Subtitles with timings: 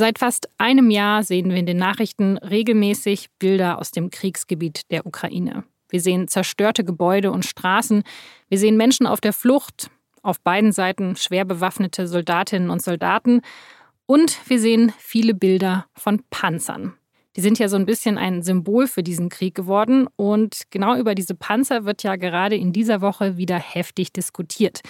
[0.00, 5.04] Seit fast einem Jahr sehen wir in den Nachrichten regelmäßig Bilder aus dem Kriegsgebiet der
[5.04, 5.64] Ukraine.
[5.90, 8.02] Wir sehen zerstörte Gebäude und Straßen.
[8.48, 9.90] Wir sehen Menschen auf der Flucht,
[10.22, 13.42] auf beiden Seiten schwer bewaffnete Soldatinnen und Soldaten.
[14.06, 16.94] Und wir sehen viele Bilder von Panzern.
[17.36, 20.08] Die sind ja so ein bisschen ein Symbol für diesen Krieg geworden.
[20.16, 24.80] Und genau über diese Panzer wird ja gerade in dieser Woche wieder heftig diskutiert.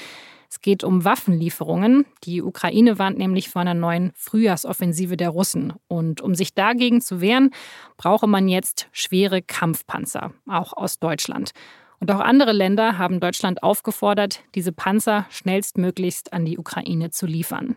[0.51, 2.07] Es geht um Waffenlieferungen.
[2.25, 5.75] Die Ukraine warnt nämlich vor einer neuen Frühjahrsoffensive der Russen.
[5.86, 7.50] Und um sich dagegen zu wehren,
[7.96, 11.53] brauche man jetzt schwere Kampfpanzer, auch aus Deutschland.
[12.00, 17.77] Und auch andere Länder haben Deutschland aufgefordert, diese Panzer schnellstmöglichst an die Ukraine zu liefern.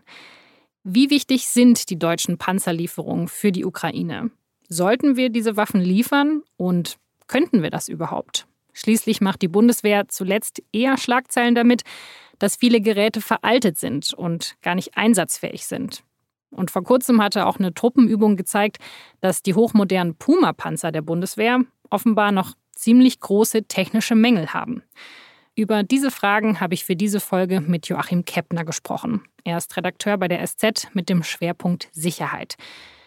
[0.82, 4.30] Wie wichtig sind die deutschen Panzerlieferungen für die Ukraine?
[4.68, 6.96] Sollten wir diese Waffen liefern und
[7.28, 8.48] könnten wir das überhaupt?
[8.72, 11.82] Schließlich macht die Bundeswehr zuletzt eher Schlagzeilen damit,
[12.38, 16.02] dass viele Geräte veraltet sind und gar nicht einsatzfähig sind.
[16.50, 18.78] Und vor kurzem hatte auch eine Truppenübung gezeigt,
[19.20, 21.60] dass die hochmodernen Puma-Panzer der Bundeswehr
[21.90, 24.82] offenbar noch ziemlich große technische Mängel haben.
[25.56, 29.22] Über diese Fragen habe ich für diese Folge mit Joachim Keppner gesprochen.
[29.44, 32.56] Er ist Redakteur bei der SZ mit dem Schwerpunkt Sicherheit.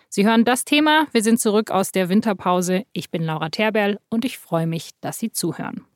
[0.10, 1.08] Sie hören das Thema.
[1.12, 2.86] Wir sind zurück aus der Winterpause.
[2.94, 5.87] Ich bin Laura Terberl und ich freue mich, dass Sie zuhören.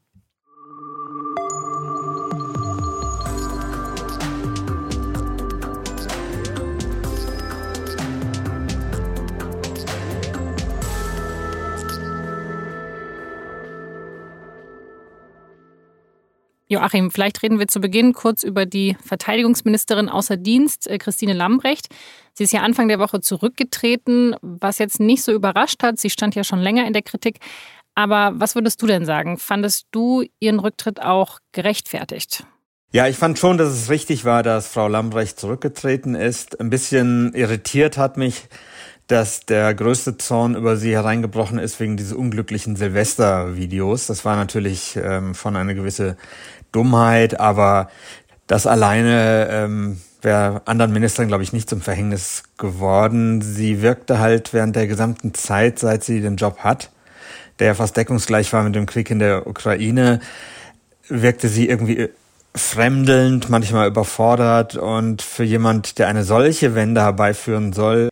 [16.71, 21.89] Joachim, vielleicht reden wir zu Beginn kurz über die Verteidigungsministerin außer Dienst, äh, Christine Lambrecht.
[22.31, 25.99] Sie ist ja Anfang der Woche zurückgetreten, was jetzt nicht so überrascht hat.
[25.99, 27.39] Sie stand ja schon länger in der Kritik.
[27.93, 29.37] Aber was würdest du denn sagen?
[29.37, 32.45] Fandest du ihren Rücktritt auch gerechtfertigt?
[32.93, 36.61] Ja, ich fand schon, dass es richtig war, dass Frau Lambrecht zurückgetreten ist.
[36.61, 38.47] Ein bisschen irritiert hat mich,
[39.11, 44.07] dass der größte Zorn über sie hereingebrochen ist wegen dieses unglücklichen Silvester-Videos.
[44.07, 46.15] Das war natürlich ähm, schon eine gewisse
[46.71, 47.89] Dummheit, aber
[48.47, 53.41] das alleine ähm, wäre anderen Ministern, glaube ich, nicht zum Verhängnis geworden.
[53.41, 56.91] Sie wirkte halt während der gesamten Zeit, seit sie den Job hat,
[57.59, 60.19] der fast deckungsgleich war mit dem Krieg in der Ukraine,
[61.07, 62.09] wirkte sie irgendwie
[62.55, 68.09] fremdelnd, manchmal überfordert und für jemand, der eine solche Wende herbeiführen soll,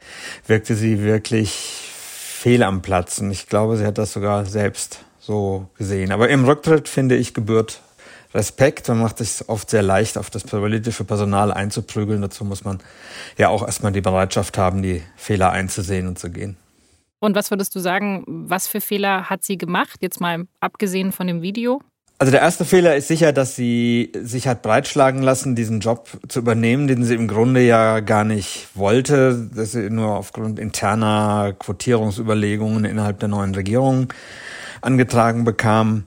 [0.47, 3.19] wirkte sie wirklich fehl am Platz.
[3.19, 6.11] Und ich glaube, sie hat das sogar selbst so gesehen.
[6.11, 7.81] Aber im Rücktritt, finde ich, gebührt
[8.33, 8.87] Respekt.
[8.87, 12.21] Man macht es oft sehr leicht, auf das politische Personal einzuprügeln.
[12.21, 12.79] Dazu muss man
[13.37, 16.57] ja auch erstmal die Bereitschaft haben, die Fehler einzusehen und zu gehen.
[17.19, 21.27] Und was würdest du sagen, was für Fehler hat sie gemacht, jetzt mal abgesehen von
[21.27, 21.81] dem Video?
[22.21, 26.39] Also der erste Fehler ist sicher, dass sie sich hat breitschlagen lassen, diesen Job zu
[26.39, 32.83] übernehmen, den sie im Grunde ja gar nicht wollte, dass sie nur aufgrund interner Quotierungsüberlegungen
[32.83, 34.11] innerhalb der neuen Regierung
[34.81, 36.03] angetragen bekam.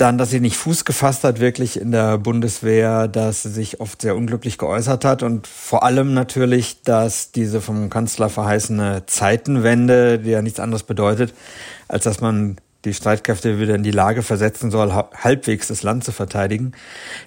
[0.00, 4.00] Dann, dass sie nicht Fuß gefasst hat, wirklich in der Bundeswehr, dass sie sich oft
[4.00, 10.30] sehr unglücklich geäußert hat und vor allem natürlich, dass diese vom Kanzler verheißene Zeitenwende, die
[10.30, 11.34] ja nichts anderes bedeutet,
[11.86, 12.56] als dass man
[12.86, 16.72] die Streitkräfte wieder in die Lage versetzen soll, halbwegs das Land zu verteidigen,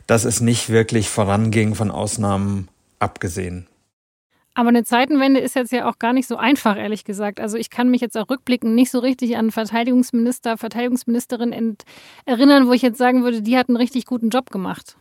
[0.07, 3.67] dass es nicht wirklich voranging, von Ausnahmen abgesehen.
[4.56, 7.40] Aber eine Zeitenwende ist jetzt ja auch gar nicht so einfach, ehrlich gesagt.
[7.40, 11.78] Also ich kann mich jetzt auch rückblickend nicht so richtig an Verteidigungsminister, Verteidigungsministerin
[12.25, 14.96] erinnern, wo ich jetzt sagen würde, die hat einen richtig guten Job gemacht.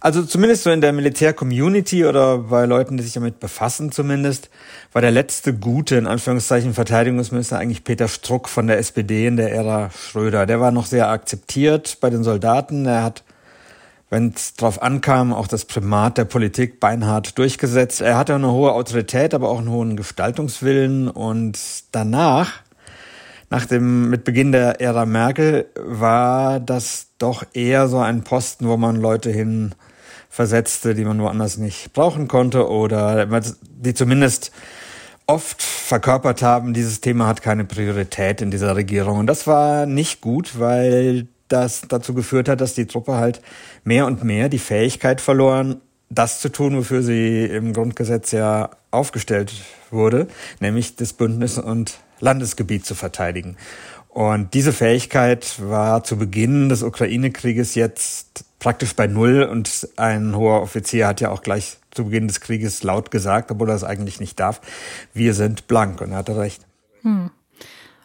[0.00, 4.48] Also zumindest so in der Militär-Community oder bei Leuten, die sich damit befassen zumindest,
[4.92, 9.52] war der letzte gute, in Anführungszeichen, Verteidigungsminister eigentlich Peter Struck von der SPD in der
[9.52, 10.46] Ära Schröder.
[10.46, 12.86] Der war noch sehr akzeptiert bei den Soldaten.
[12.86, 13.24] Er hat,
[14.10, 18.00] wenn es darauf ankam, auch das Primat der Politik beinhart durchgesetzt.
[18.00, 21.08] Er hatte eine hohe Autorität, aber auch einen hohen Gestaltungswillen.
[21.08, 21.58] Und
[21.92, 22.52] danach,
[23.50, 28.76] nach dem, mit Beginn der Ära Merkel, war das doch eher so ein Posten, wo
[28.76, 29.74] man Leute hin
[30.30, 33.26] versetzte, die man woanders nicht brauchen konnte oder
[33.62, 34.52] die zumindest
[35.26, 39.18] oft verkörpert haben, dieses Thema hat keine Priorität in dieser Regierung.
[39.18, 43.40] Und das war nicht gut, weil das dazu geführt hat, dass die Truppe halt
[43.84, 45.80] mehr und mehr die Fähigkeit verloren,
[46.10, 49.52] das zu tun, wofür sie im Grundgesetz ja aufgestellt
[49.90, 50.28] wurde,
[50.60, 53.56] nämlich das Bündnis und Landesgebiet zu verteidigen.
[54.08, 60.62] Und diese Fähigkeit war zu Beginn des Ukraine-Krieges jetzt praktisch bei Null und ein hoher
[60.62, 64.18] Offizier hat ja auch gleich zu Beginn des Krieges laut gesagt, obwohl er es eigentlich
[64.18, 64.60] nicht darf,
[65.14, 66.66] wir sind blank und er hatte recht.
[67.02, 67.30] Hm.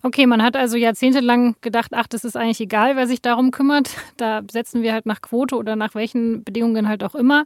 [0.05, 3.89] Okay, man hat also jahrzehntelang gedacht, ach, das ist eigentlich egal, wer sich darum kümmert.
[4.17, 7.45] Da setzen wir halt nach Quote oder nach welchen Bedingungen halt auch immer.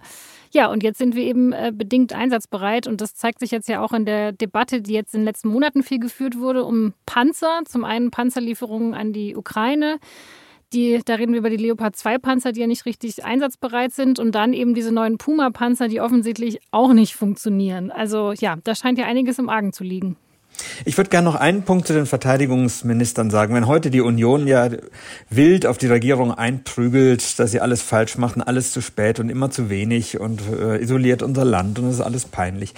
[0.51, 3.81] Ja, und jetzt sind wir eben äh, bedingt einsatzbereit und das zeigt sich jetzt ja
[3.81, 7.61] auch in der Debatte, die jetzt in den letzten Monaten viel geführt wurde, um Panzer.
[7.65, 9.99] Zum einen Panzerlieferungen an die Ukraine.
[10.73, 14.17] Die, da reden wir über die Leopard 2 Panzer, die ja nicht richtig einsatzbereit sind
[14.17, 17.91] und dann eben diese neuen Puma Panzer, die offensichtlich auch nicht funktionieren.
[17.91, 20.17] Also ja, da scheint ja einiges im Argen zu liegen.
[20.85, 23.53] Ich würde gerne noch einen Punkt zu den Verteidigungsministern sagen.
[23.53, 24.69] Wenn heute die Union ja
[25.29, 29.51] wild auf die Regierung einprügelt, dass sie alles falsch machen, alles zu spät und immer
[29.51, 32.73] zu wenig und äh, isoliert unser Land und das ist alles peinlich,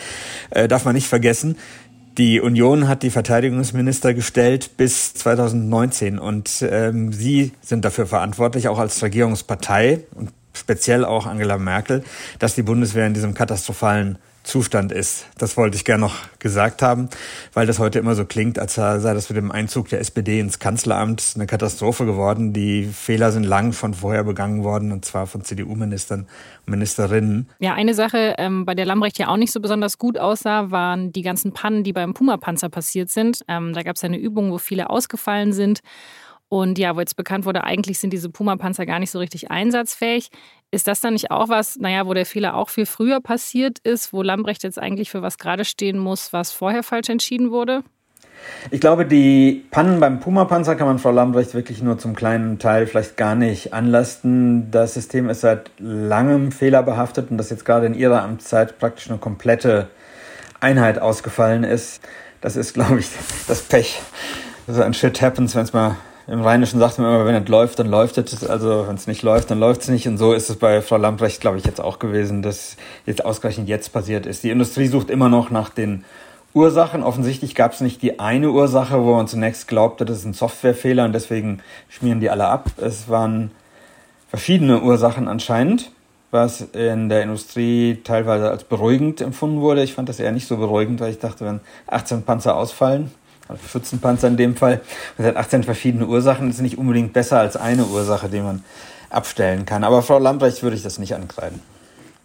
[0.50, 1.56] äh, darf man nicht vergessen.
[2.18, 8.80] Die Union hat die Verteidigungsminister gestellt bis 2019 und ähm, sie sind dafür verantwortlich, auch
[8.80, 12.04] als Regierungspartei und speziell auch Angela Merkel,
[12.40, 14.18] dass die Bundeswehr in diesem katastrophalen
[14.50, 15.28] Zustand ist.
[15.38, 17.10] Das wollte ich gerne noch gesagt haben,
[17.54, 20.58] weil das heute immer so klingt, als sei das mit dem Einzug der SPD ins
[20.58, 22.52] Kanzleramt eine Katastrophe geworden.
[22.52, 26.22] Die Fehler sind lang von vorher begangen worden, und zwar von CDU-Ministern
[26.66, 27.48] und Ministerinnen.
[27.60, 31.14] Ja, eine Sache, ähm, bei der Lambrecht ja auch nicht so besonders gut aussah, waren
[31.14, 33.44] die ganzen Pannen, die beim Puma-Panzer passiert sind.
[33.48, 35.82] Ähm, da gab es eine Übung, wo viele ausgefallen sind.
[36.50, 40.32] Und ja, wo jetzt bekannt wurde, eigentlich sind diese Puma-Panzer gar nicht so richtig einsatzfähig.
[40.72, 44.14] Ist das dann nicht auch was, naja, wo der Fehler auch viel früher passiert ist,
[44.14, 47.84] wo Lambrecht jetzt eigentlich für was gerade stehen muss, was vorher falsch entschieden wurde?
[48.72, 52.88] Ich glaube, die Pannen beim Puma-Panzer kann man Frau Lambrecht wirklich nur zum kleinen Teil
[52.88, 54.72] vielleicht gar nicht anlasten.
[54.72, 59.20] Das System ist seit langem fehlerbehaftet und dass jetzt gerade in ihrer Amtszeit praktisch eine
[59.20, 59.90] komplette
[60.60, 62.02] Einheit ausgefallen ist,
[62.42, 63.10] das ist, glaube ich,
[63.48, 64.02] das Pech.
[64.68, 65.98] So ein Shit happens, wenn es mal
[66.30, 68.48] im Rheinischen sagt man immer, wenn es läuft, dann läuft es.
[68.48, 70.08] Also wenn es nicht läuft, dann läuft es nicht.
[70.08, 72.78] Und so ist es bei Frau Lamprecht, glaube ich, jetzt auch gewesen, dass
[73.08, 74.44] jetzt ausgerechnet jetzt passiert ist.
[74.44, 76.06] Die Industrie sucht immer noch nach den
[76.54, 77.02] Ursachen.
[77.02, 81.06] Offensichtlich gab es nicht die eine Ursache, wo man zunächst glaubte, das ist ein Softwarefehler
[81.06, 82.70] und deswegen schmieren die alle ab.
[82.78, 83.50] Es waren
[84.28, 85.92] verschiedene Ursachen anscheinend,
[86.30, 89.82] was in der Industrie teilweise als beruhigend empfunden wurde.
[89.82, 93.12] Ich fand das eher nicht so beruhigend, weil ich dachte, wenn 18 Panzer ausfallen,
[93.58, 94.82] Schützenpanzer in dem Fall.
[95.18, 96.48] Es hat 18 verschiedene Ursachen.
[96.48, 98.64] Das ist nicht unbedingt besser als eine Ursache, die man
[99.10, 99.84] abstellen kann.
[99.84, 101.62] Aber Frau Lambrecht würde ich das nicht ankreiden.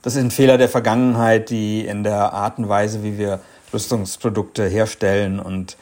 [0.02, 3.40] Das ist ein Fehler der Vergangenheit, die in der Art und Weise, wie wir
[3.72, 5.76] Rüstungsprodukte herstellen und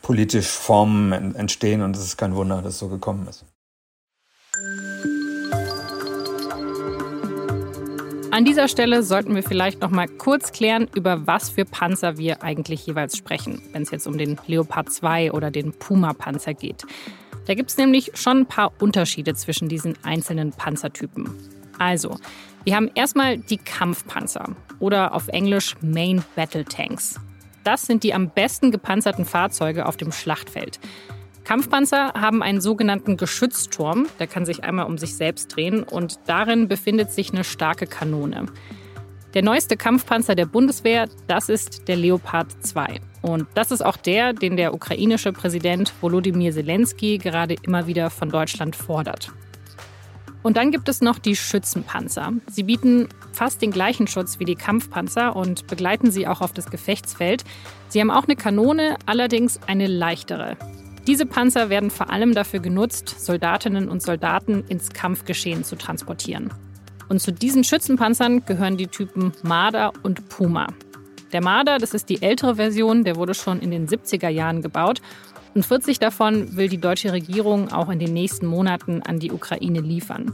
[0.00, 1.82] politisch Formen entstehen.
[1.82, 3.44] Und es ist kein Wunder, dass es so gekommen ist.
[8.36, 12.42] An dieser Stelle sollten wir vielleicht noch mal kurz klären, über was für Panzer wir
[12.42, 16.84] eigentlich jeweils sprechen, wenn es jetzt um den Leopard 2 oder den Puma-Panzer geht.
[17.46, 21.30] Da gibt es nämlich schon ein paar Unterschiede zwischen diesen einzelnen Panzertypen.
[21.78, 22.18] Also,
[22.64, 27.18] wir haben erstmal die Kampfpanzer oder auf Englisch Main Battle Tanks.
[27.64, 30.78] Das sind die am besten gepanzerten Fahrzeuge auf dem Schlachtfeld.
[31.46, 36.66] Kampfpanzer haben einen sogenannten Geschützturm, der kann sich einmal um sich selbst drehen und darin
[36.66, 38.46] befindet sich eine starke Kanone.
[39.32, 43.00] Der neueste Kampfpanzer der Bundeswehr, das ist der Leopard 2.
[43.22, 48.28] Und das ist auch der, den der ukrainische Präsident Volodymyr Zelensky gerade immer wieder von
[48.28, 49.30] Deutschland fordert.
[50.42, 52.32] Und dann gibt es noch die Schützenpanzer.
[52.50, 56.72] Sie bieten fast den gleichen Schutz wie die Kampfpanzer und begleiten sie auch auf das
[56.72, 57.44] Gefechtsfeld.
[57.88, 60.56] Sie haben auch eine Kanone, allerdings eine leichtere.
[61.06, 66.52] Diese Panzer werden vor allem dafür genutzt, Soldatinnen und Soldaten ins Kampfgeschehen zu transportieren.
[67.08, 70.66] Und zu diesen Schützenpanzern gehören die Typen Marder und Puma.
[71.32, 75.00] Der Marder, das ist die ältere Version, der wurde schon in den 70er Jahren gebaut
[75.54, 79.80] und 40 davon will die deutsche Regierung auch in den nächsten Monaten an die Ukraine
[79.80, 80.32] liefern.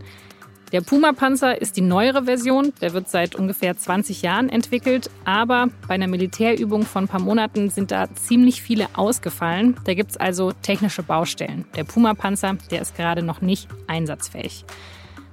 [0.73, 2.73] Der Puma-Panzer ist die neuere Version.
[2.81, 5.11] Der wird seit ungefähr 20 Jahren entwickelt.
[5.27, 9.77] Aber bei einer Militärübung von ein paar Monaten sind da ziemlich viele ausgefallen.
[9.85, 11.67] Da gibt es also technische Baustellen.
[11.77, 14.65] Der Puma-Panzer, der ist gerade noch nicht einsatzfähig.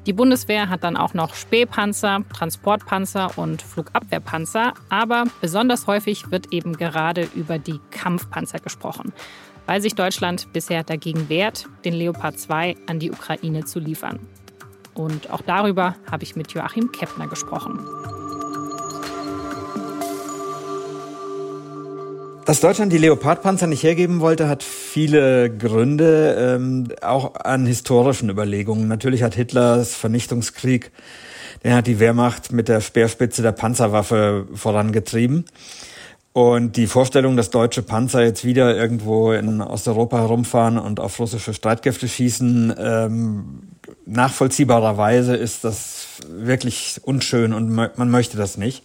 [0.06, 4.74] Die Bundeswehr hat dann auch noch Spähpanzer, Transportpanzer und Flugabwehrpanzer.
[4.90, 9.14] Aber besonders häufig wird eben gerade über die Kampfpanzer gesprochen,
[9.68, 14.20] weil sich Deutschland bisher dagegen wehrt, den Leopard 2 an die Ukraine zu liefern.
[15.00, 17.80] Und auch darüber habe ich mit Joachim Keppner gesprochen.
[22.46, 28.90] Dass Deutschland die Leopardpanzer nicht hergeben wollte, hat viele Gründe, ähm, auch an historischen Überlegungen.
[28.90, 30.92] Natürlich hat Hitlers Vernichtungskrieg,
[31.64, 35.46] den hat die Wehrmacht mit der Speerspitze der Panzerwaffe vorangetrieben.
[36.32, 41.54] Und die Vorstellung, dass deutsche Panzer jetzt wieder irgendwo in Osteuropa herumfahren und auf russische
[41.54, 43.62] Streitkräfte schießen, ähm,
[44.06, 48.84] nachvollziehbarerweise ist das wirklich unschön und man möchte das nicht.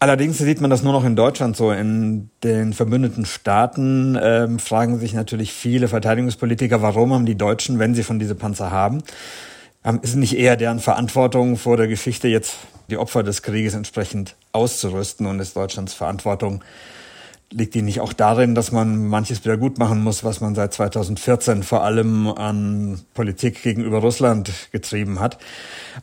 [0.00, 1.72] Allerdings sieht man das nur noch in Deutschland so.
[1.72, 7.94] In den verbündeten Staaten ähm, fragen sich natürlich viele Verteidigungspolitiker, warum haben die Deutschen, wenn
[7.94, 9.02] sie von diese Panzer haben,
[10.02, 12.56] ist nicht eher deren Verantwortung vor der Geschichte jetzt
[12.88, 16.62] die Opfer des Krieges entsprechend auszurüsten und ist Deutschlands Verantwortung
[17.50, 20.74] liegt die nicht auch darin, dass man manches wieder gut machen muss, was man seit
[20.74, 25.38] 2014 vor allem an Politik gegenüber Russland getrieben hat?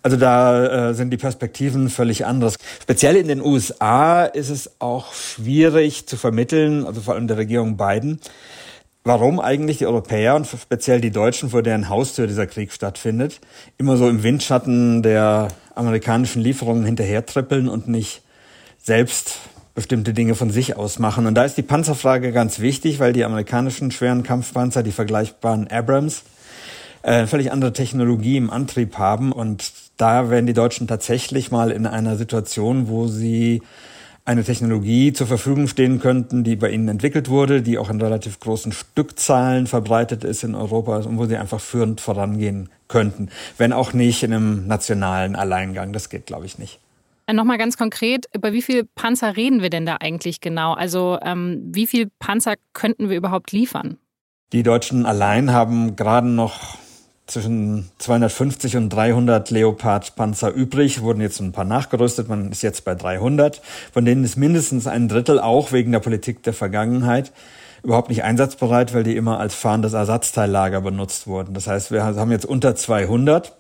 [0.02, 2.56] Also da äh, sind die Perspektiven völlig anders.
[2.82, 7.78] Speziell in den USA ist es auch schwierig zu vermitteln, also vor allem der Regierung
[7.78, 8.20] Biden,
[9.06, 13.40] warum eigentlich die Europäer und speziell die Deutschen, vor deren Haustür dieser Krieg stattfindet,
[13.78, 18.24] immer so im Windschatten der amerikanischen Lieferungen hinterhertrippeln und nicht
[18.82, 19.38] selbst
[19.76, 21.28] bestimmte Dinge von sich aus machen.
[21.28, 26.24] Und da ist die Panzerfrage ganz wichtig, weil die amerikanischen schweren Kampfpanzer, die vergleichbaren Abrams,
[27.04, 29.32] äh, völlig andere Technologie im Antrieb haben.
[29.32, 33.62] Und da wären die Deutschen tatsächlich mal in einer Situation, wo sie
[34.26, 38.40] eine Technologie zur Verfügung stehen könnten, die bei ihnen entwickelt wurde, die auch in relativ
[38.40, 43.94] großen Stückzahlen verbreitet ist in Europa und wo sie einfach führend vorangehen könnten, wenn auch
[43.94, 45.94] nicht in einem nationalen Alleingang.
[45.94, 46.80] Das geht, glaube ich, nicht.
[47.28, 50.74] Äh, Nochmal ganz konkret, über wie viele Panzer reden wir denn da eigentlich genau?
[50.74, 53.98] Also ähm, wie viele Panzer könnten wir überhaupt liefern?
[54.54, 56.78] Die Deutschen allein haben gerade noch
[57.28, 62.96] zwischen 250 und 300 Leopard-Panzer übrig, wurden jetzt ein paar nachgerüstet, man ist jetzt bei
[62.96, 67.32] 300, von denen ist mindestens ein Drittel auch wegen der Politik der Vergangenheit
[67.84, 71.54] überhaupt nicht einsatzbereit, weil die immer als fahrendes Ersatzteillager benutzt wurden.
[71.54, 73.56] Das heißt, wir haben jetzt unter 200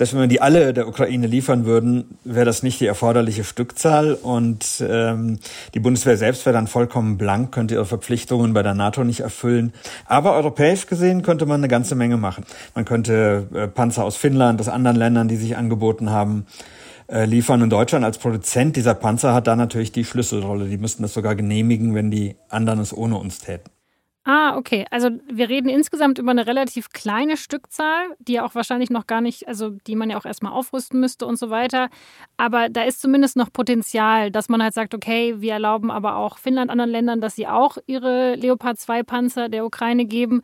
[0.00, 4.14] dass wenn wir die alle der Ukraine liefern würden, wäre das nicht die erforderliche Stückzahl
[4.14, 5.38] und ähm,
[5.74, 9.74] die Bundeswehr selbst wäre dann vollkommen blank, könnte ihre Verpflichtungen bei der NATO nicht erfüllen.
[10.06, 12.46] Aber europäisch gesehen könnte man eine ganze Menge machen.
[12.74, 16.46] Man könnte äh, Panzer aus Finnland, aus anderen Ländern, die sich angeboten haben,
[17.08, 17.60] äh, liefern.
[17.60, 20.64] Und Deutschland als Produzent dieser Panzer hat da natürlich die Schlüsselrolle.
[20.64, 23.70] Die müssten das sogar genehmigen, wenn die anderen es ohne uns täten.
[24.24, 24.84] Ah, okay.
[24.90, 29.22] Also wir reden insgesamt über eine relativ kleine Stückzahl, die ja auch wahrscheinlich noch gar
[29.22, 31.88] nicht, also die man ja auch erstmal aufrüsten müsste und so weiter.
[32.36, 36.36] Aber da ist zumindest noch Potenzial, dass man halt sagt, okay, wir erlauben aber auch
[36.36, 40.42] Finnland, anderen Ländern, dass sie auch ihre Leopard 2 Panzer der Ukraine geben.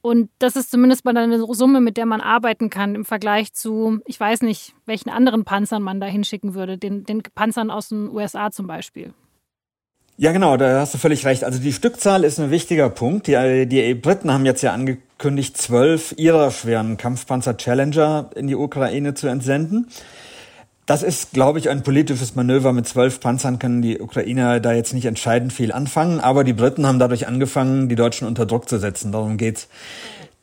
[0.00, 4.00] Und das ist zumindest mal eine Summe, mit der man arbeiten kann im Vergleich zu,
[4.04, 8.10] ich weiß nicht, welchen anderen Panzern man da hinschicken würde, den, den Panzern aus den
[8.10, 9.14] USA zum Beispiel.
[10.18, 11.42] Ja, genau, da hast du völlig recht.
[11.42, 13.26] Also die Stückzahl ist ein wichtiger Punkt.
[13.26, 19.14] Die, die Briten haben jetzt ja angekündigt, zwölf ihrer schweren Kampfpanzer Challenger in die Ukraine
[19.14, 19.88] zu entsenden.
[20.84, 22.72] Das ist, glaube ich, ein politisches Manöver.
[22.72, 26.20] Mit zwölf Panzern können die Ukrainer da jetzt nicht entscheidend viel anfangen.
[26.20, 29.12] Aber die Briten haben dadurch angefangen, die Deutschen unter Druck zu setzen.
[29.12, 29.68] Darum geht's.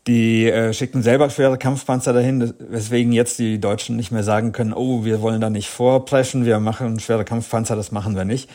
[0.10, 4.74] Die äh, schicken selber schwere Kampfpanzer dahin, weswegen jetzt die Deutschen nicht mehr sagen können,
[4.74, 8.50] oh, wir wollen da nicht vorpreschen, wir machen schwere Kampfpanzer, das machen wir nicht.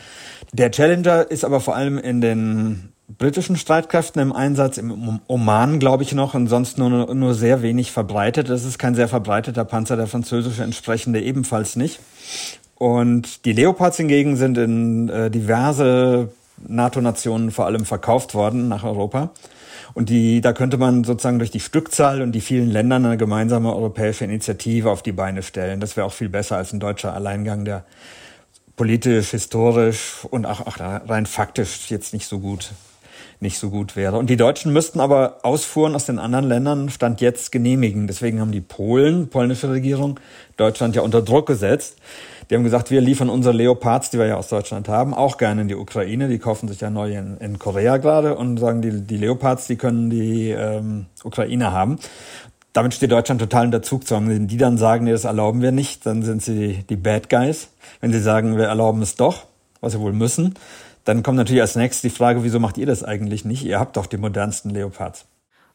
[0.51, 6.03] Der Challenger ist aber vor allem in den britischen Streitkräften im Einsatz, im Oman glaube
[6.03, 8.49] ich noch und sonst nur, nur sehr wenig verbreitet.
[8.49, 12.01] Das ist kein sehr verbreiteter Panzer, der französische entsprechende ebenfalls nicht.
[12.77, 16.33] Und die Leopards hingegen sind in äh, diverse
[16.67, 19.29] NATO-Nationen vor allem verkauft worden nach Europa.
[19.93, 23.73] Und die, da könnte man sozusagen durch die Stückzahl und die vielen Länder eine gemeinsame
[23.73, 25.79] europäische Initiative auf die Beine stellen.
[25.79, 27.85] Das wäre auch viel besser als ein deutscher Alleingang, der
[28.75, 32.71] politisch, historisch und auch, auch rein faktisch jetzt nicht so gut
[33.39, 34.17] nicht so gut wäre.
[34.17, 38.07] Und die Deutschen müssten aber Ausfuhren aus den anderen Ländern Stand jetzt genehmigen.
[38.07, 40.19] Deswegen haben die Polen, polnische Regierung,
[40.57, 41.97] Deutschland ja unter Druck gesetzt.
[42.49, 45.61] Die haben gesagt, wir liefern unsere Leopards, die wir ja aus Deutschland haben, auch gerne
[45.61, 46.27] in die Ukraine.
[46.27, 49.75] Die kaufen sich ja neu in, in Korea gerade und sagen, die, die Leopards, die
[49.75, 51.99] können die ähm, Ukraine haben
[52.75, 54.27] damit steht Deutschland total unter Zugzwang.
[54.27, 57.69] Wenn die dann sagen, nee, das erlauben wir nicht, dann sind sie die Bad Guys.
[58.01, 59.45] Wenn sie sagen, wir erlauben es doch,
[59.79, 60.55] was sie wohl müssen,
[61.05, 63.63] dann kommt natürlich als nächstes die Frage, wieso macht ihr das eigentlich nicht?
[63.63, 65.25] Ihr habt doch die modernsten Leopards.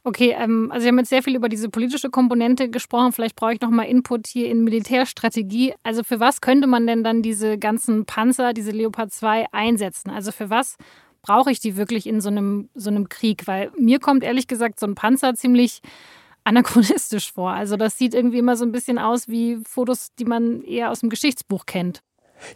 [0.02, 3.12] Okay, ähm, also wir haben jetzt sehr viel über diese politische Komponente gesprochen.
[3.12, 5.74] Vielleicht brauche ich noch mal Input hier in Militärstrategie.
[5.82, 10.10] Also für was könnte man denn dann diese ganzen Panzer, diese Leopard 2 einsetzen?
[10.10, 10.76] Also für was
[11.20, 13.46] brauche ich die wirklich in so einem, so einem Krieg?
[13.46, 15.82] Weil mir kommt ehrlich gesagt so ein Panzer ziemlich
[16.44, 17.50] anachronistisch vor.
[17.50, 21.00] Also das sieht irgendwie immer so ein bisschen aus wie Fotos, die man eher aus
[21.00, 22.02] dem Geschichtsbuch kennt.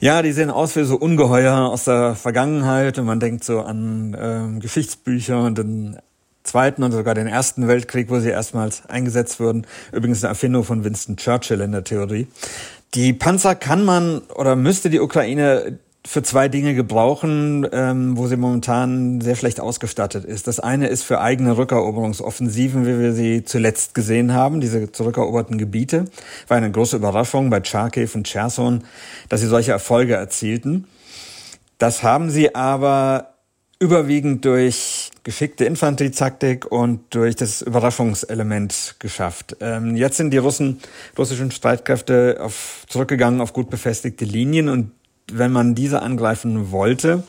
[0.01, 4.15] Ja, die sehen aus wie so Ungeheuer aus der Vergangenheit und man denkt so an
[4.15, 5.99] äh, Geschichtsbücher und den
[6.45, 9.67] Zweiten und sogar den Ersten Weltkrieg, wo sie erstmals eingesetzt wurden.
[9.93, 12.29] Übrigens eine Erfindung von Winston Churchill in der Theorie.
[12.95, 18.37] Die Panzer kann man oder müsste die Ukraine für zwei Dinge gebrauchen, ähm, wo sie
[18.37, 20.47] momentan sehr schlecht ausgestattet ist.
[20.47, 26.05] Das eine ist für eigene Rückeroberungsoffensiven, wie wir sie zuletzt gesehen haben, diese zurückeroberten Gebiete.
[26.47, 28.85] War eine große Überraschung bei Charkiw und Cherson,
[29.31, 30.87] dass sie solche Erfolge erzielten.
[31.79, 33.34] Das haben sie aber
[33.79, 39.57] überwiegend durch geschickte Infanterietaktik und durch das Überraschungselement geschafft.
[39.61, 40.81] Ähm, jetzt sind die Russen,
[41.19, 44.93] russischen Streitkräfte auf, zurückgegangen auf gut befestigte Linien und
[45.33, 47.25] wenn man diese angreifen wollte,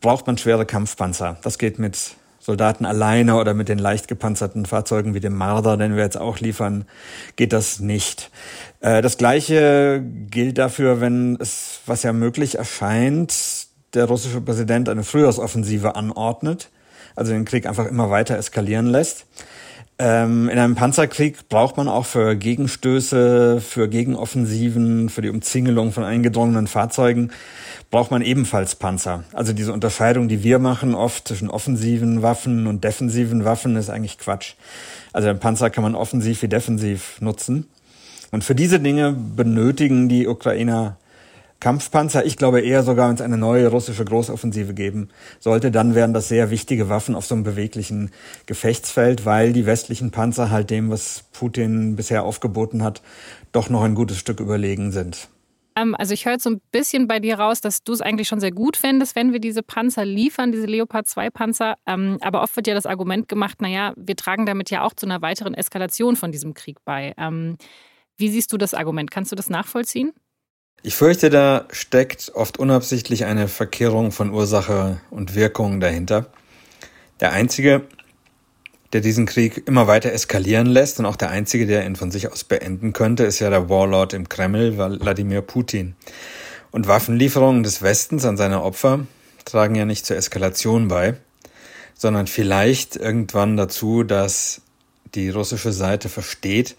[0.00, 1.38] braucht man schwere Kampfpanzer.
[1.42, 5.96] Das geht mit Soldaten alleine oder mit den leicht gepanzerten Fahrzeugen wie dem Marder, den
[5.96, 6.84] wir jetzt auch liefern,
[7.36, 8.30] geht das nicht.
[8.80, 13.32] Äh, das gleiche gilt dafür, wenn es, was ja möglich erscheint,
[13.94, 16.70] der russische Präsident eine Frühjahrsoffensive anordnet,
[17.16, 19.26] also den Krieg einfach immer weiter eskalieren lässt.
[19.96, 26.02] Ähm, in einem Panzerkrieg braucht man auch für Gegenstöße, für Gegenoffensiven, für die Umzingelung von
[26.02, 27.30] eingedrungenen Fahrzeugen,
[27.92, 29.22] braucht man ebenfalls Panzer.
[29.32, 34.18] Also diese Unterscheidung, die wir machen, oft zwischen offensiven Waffen und defensiven Waffen, ist eigentlich
[34.18, 34.54] Quatsch.
[35.12, 37.68] Also ein Panzer kann man offensiv wie defensiv nutzen.
[38.32, 40.96] Und für diese Dinge benötigen die Ukrainer
[41.64, 42.26] Kampfpanzer.
[42.26, 45.08] Ich glaube eher sogar, wenn es eine neue russische Großoffensive geben
[45.40, 48.10] sollte, dann wären das sehr wichtige Waffen auf so einem beweglichen
[48.44, 53.00] Gefechtsfeld, weil die westlichen Panzer halt dem, was Putin bisher aufgeboten hat,
[53.52, 55.30] doch noch ein gutes Stück überlegen sind.
[55.74, 58.40] Ähm, also ich höre so ein bisschen bei dir raus, dass du es eigentlich schon
[58.40, 61.76] sehr gut fändest, wenn wir diese Panzer liefern, diese Leopard 2 Panzer.
[61.86, 65.06] Ähm, aber oft wird ja das Argument gemacht, naja, wir tragen damit ja auch zu
[65.06, 67.14] einer weiteren Eskalation von diesem Krieg bei.
[67.16, 67.56] Ähm,
[68.18, 69.10] wie siehst du das Argument?
[69.10, 70.12] Kannst du das nachvollziehen?
[70.86, 76.26] Ich fürchte, da steckt oft unabsichtlich eine Verkehrung von Ursache und Wirkung dahinter.
[77.20, 77.86] Der Einzige,
[78.92, 82.30] der diesen Krieg immer weiter eskalieren lässt und auch der Einzige, der ihn von sich
[82.30, 85.96] aus beenden könnte, ist ja der Warlord im Kreml, Wladimir Putin.
[86.70, 89.06] Und Waffenlieferungen des Westens an seine Opfer
[89.46, 91.14] tragen ja nicht zur Eskalation bei,
[91.94, 94.60] sondern vielleicht irgendwann dazu, dass
[95.14, 96.76] die russische Seite versteht,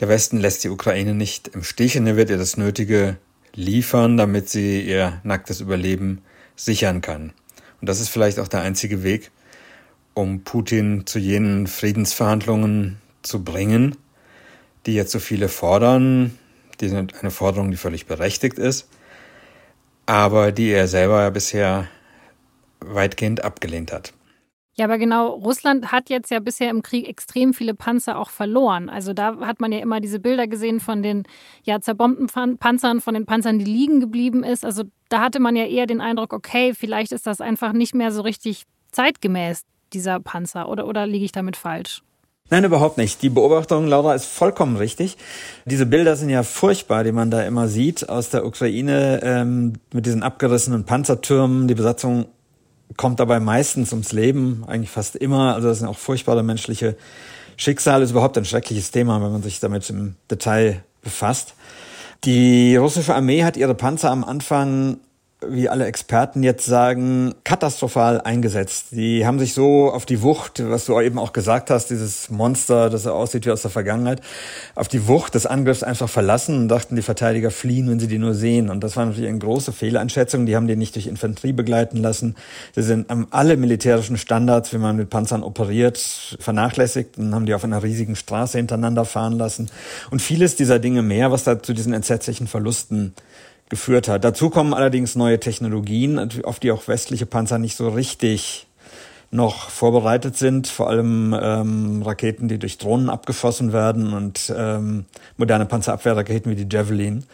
[0.00, 3.18] der Westen lässt die Ukraine nicht im Stich und er wird ihr das Nötige
[3.54, 6.22] liefern, damit sie ihr nacktes Überleben
[6.56, 7.32] sichern kann.
[7.80, 9.30] Und das ist vielleicht auch der einzige Weg,
[10.14, 13.96] um Putin zu jenen Friedensverhandlungen zu bringen,
[14.86, 16.38] die jetzt so viele fordern.
[16.80, 18.88] Die sind eine Forderung, die völlig berechtigt ist,
[20.06, 21.88] aber die er selber ja bisher
[22.80, 24.13] weitgehend abgelehnt hat.
[24.76, 28.88] Ja, aber genau, Russland hat jetzt ja bisher im Krieg extrem viele Panzer auch verloren.
[28.88, 31.22] Also da hat man ja immer diese Bilder gesehen von den
[31.62, 32.26] ja, zerbombten
[32.58, 34.64] Panzern, von den Panzern, die liegen geblieben ist.
[34.64, 38.10] Also da hatte man ja eher den Eindruck, okay, vielleicht ist das einfach nicht mehr
[38.10, 40.68] so richtig zeitgemäß, dieser Panzer.
[40.68, 42.02] Oder, oder liege ich damit falsch?
[42.50, 43.22] Nein, überhaupt nicht.
[43.22, 45.16] Die Beobachtung, Laura, ist vollkommen richtig.
[45.64, 50.04] Diese Bilder sind ja furchtbar, die man da immer sieht aus der Ukraine ähm, mit
[50.04, 51.68] diesen abgerissenen Panzertürmen.
[51.68, 52.26] Die Besatzung
[52.96, 55.54] kommt dabei meistens ums Leben, eigentlich fast immer.
[55.54, 56.96] Also das sind auch furchtbare menschliche
[57.56, 61.54] Schicksale, ist überhaupt ein schreckliches Thema, wenn man sich damit im Detail befasst.
[62.24, 64.98] Die russische Armee hat ihre Panzer am Anfang
[65.48, 68.86] wie alle Experten jetzt sagen, katastrophal eingesetzt.
[68.92, 72.90] Die haben sich so auf die Wucht, was du eben auch gesagt hast, dieses Monster,
[72.90, 74.20] das aussieht wie aus der Vergangenheit,
[74.74, 78.18] auf die Wucht des Angriffs einfach verlassen und dachten, die Verteidiger fliehen, wenn sie die
[78.18, 78.70] nur sehen.
[78.70, 80.46] Und das war natürlich eine große Fehleinschätzung.
[80.46, 82.36] Die haben die nicht durch Infanterie begleiten lassen.
[82.74, 85.98] Sie sind alle militärischen Standards, wie man mit Panzern operiert,
[86.38, 89.70] vernachlässigt und haben die auf einer riesigen Straße hintereinander fahren lassen.
[90.10, 93.14] Und vieles dieser Dinge mehr, was da zu diesen entsetzlichen Verlusten
[93.74, 94.22] geführt hat.
[94.22, 98.68] Dazu kommen allerdings neue Technologien, auf die auch westliche Panzer nicht so richtig
[99.32, 105.06] noch vorbereitet sind, vor allem ähm, Raketen, die durch Drohnen abgeschossen werden und ähm,
[105.36, 107.24] moderne Panzerabwehrraketen wie die Javelin,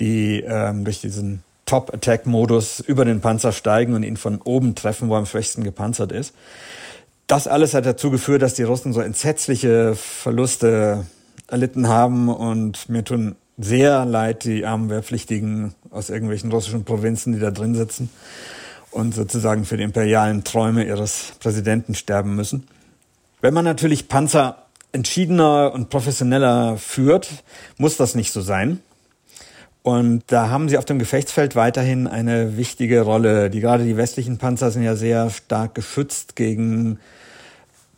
[0.00, 5.14] die ähm, durch diesen Top-Attack-Modus über den Panzer steigen und ihn von oben treffen, wo
[5.14, 6.34] er am schwächsten gepanzert ist.
[7.26, 11.04] Das alles hat dazu geführt, dass die Russen so entsetzliche Verluste
[11.46, 17.38] erlitten haben und mir tun sehr leid, die armen Wehrpflichtigen aus irgendwelchen russischen Provinzen, die
[17.38, 18.10] da drin sitzen
[18.90, 22.66] und sozusagen für die imperialen Träume ihres Präsidenten sterben müssen.
[23.40, 27.28] Wenn man natürlich Panzer entschiedener und professioneller führt,
[27.76, 28.80] muss das nicht so sein.
[29.82, 33.50] Und da haben sie auf dem Gefechtsfeld weiterhin eine wichtige Rolle.
[33.50, 36.98] Die gerade die westlichen Panzer sind ja sehr stark geschützt gegen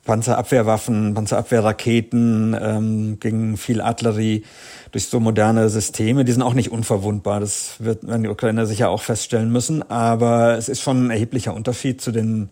[0.06, 4.44] Panzerabwehrwaffen, Panzerabwehrraketen, ähm, gegen viel Artillerie
[4.92, 6.24] durch so moderne Systeme.
[6.24, 7.40] Die sind auch nicht unverwundbar.
[7.40, 9.82] Das wird, werden die Ukrainer sicher auch feststellen müssen.
[9.90, 12.48] Aber es ist schon ein erheblicher Unterschied zu den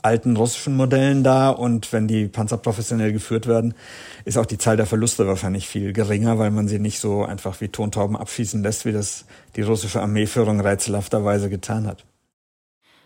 [0.00, 1.50] alten russischen Modellen da.
[1.50, 3.74] Und wenn die Panzer professionell geführt werden,
[4.24, 7.60] ist auch die Zahl der Verluste wahrscheinlich viel geringer, weil man sie nicht so einfach
[7.60, 12.04] wie Tontauben abschießen lässt, wie das die russische Armeeführung rätselhafterweise getan hat.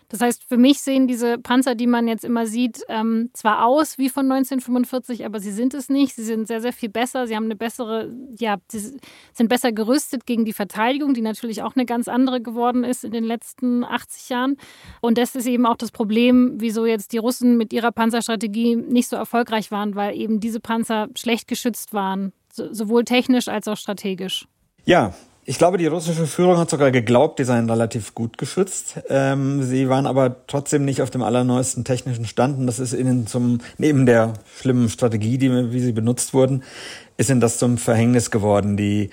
[0.09, 3.97] Das heißt, für mich sehen diese Panzer, die man jetzt immer sieht, ähm, zwar aus
[3.97, 6.15] wie von 1945, aber sie sind es nicht.
[6.15, 7.27] Sie sind sehr, sehr viel besser.
[7.27, 8.97] Sie haben eine bessere, ja, sie
[9.33, 13.11] sind besser gerüstet gegen die Verteidigung, die natürlich auch eine ganz andere geworden ist in
[13.11, 14.57] den letzten 80 Jahren.
[15.01, 19.09] Und das ist eben auch das Problem, wieso jetzt die Russen mit ihrer Panzerstrategie nicht
[19.09, 24.47] so erfolgreich waren, weil eben diese Panzer schlecht geschützt waren, sowohl technisch als auch strategisch.
[24.85, 25.13] Ja,
[25.49, 28.99] ich glaube, die russische Führung hat sogar geglaubt, die seien relativ gut geschützt.
[29.07, 32.59] Ähm, sie waren aber trotzdem nicht auf dem allerneuesten technischen Stand.
[32.59, 36.63] Und das ist ihnen zum, neben der schlimmen Strategie, die, wie sie benutzt wurden,
[37.15, 38.75] ist ihnen das zum Verhängnis geworden.
[38.75, 39.09] Die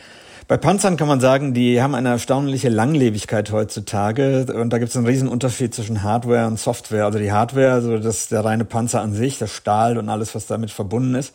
[0.47, 4.97] bei Panzern kann man sagen, die haben eine erstaunliche Langlebigkeit heutzutage und da gibt es
[4.97, 7.07] einen riesen Unterschied zwischen Hardware und Software.
[7.07, 10.47] Also die Hardware, also das der reine Panzer an sich, der Stahl und alles, was
[10.47, 11.33] damit verbunden ist,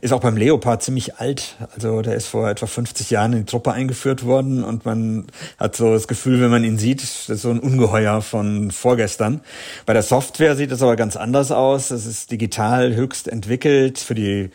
[0.00, 1.56] ist auch beim Leopard ziemlich alt.
[1.74, 5.26] Also der ist vor etwa 50 Jahren in die Truppe eingeführt worden und man
[5.58, 9.42] hat so das Gefühl, wenn man ihn sieht, das ist so ein Ungeheuer von vorgestern.
[9.84, 11.90] Bei der Software sieht es aber ganz anders aus.
[11.90, 14.50] Es ist digital höchst entwickelt für die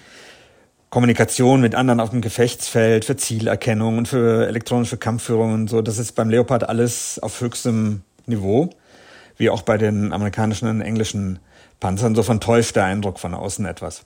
[0.93, 5.81] Kommunikation mit anderen auf dem Gefechtsfeld, für Zielerkennung und für elektronische Kampfführung und so.
[5.81, 8.69] Das ist beim Leopard alles auf höchstem Niveau,
[9.35, 11.39] wie auch bei den amerikanischen und englischen
[11.79, 12.13] Panzern.
[12.13, 14.05] So täuscht der Eindruck von außen etwas.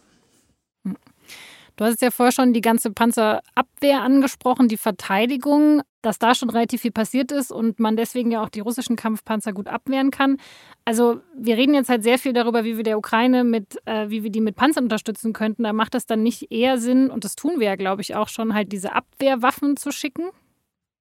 [1.75, 6.81] Du hast ja vorher schon die ganze Panzerabwehr angesprochen, die Verteidigung, dass da schon relativ
[6.81, 10.37] viel passiert ist und man deswegen ja auch die russischen Kampfpanzer gut abwehren kann.
[10.85, 14.23] Also wir reden jetzt halt sehr viel darüber, wie wir der Ukraine mit, äh, wie
[14.23, 15.63] wir die mit Panzern unterstützen könnten.
[15.63, 18.29] Da macht es dann nicht eher Sinn, und das tun wir ja, glaube ich, auch
[18.29, 20.29] schon, halt diese Abwehrwaffen zu schicken?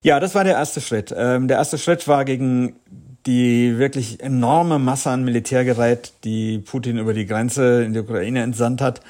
[0.02, 1.14] Ja, das war der erste Schritt.
[1.16, 2.74] Ähm, der erste Schritt war gegen
[3.26, 8.80] die wirklich enorme Masse an Militärgerät, die Putin über die Grenze in die Ukraine entsandt
[8.80, 9.00] hat